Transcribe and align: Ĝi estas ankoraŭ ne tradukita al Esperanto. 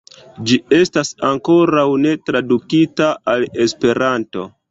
Ĝi 0.51 0.55
estas 0.77 1.11
ankoraŭ 1.31 1.85
ne 2.07 2.15
tradukita 2.29 3.13
al 3.35 3.47
Esperanto. 3.67 4.51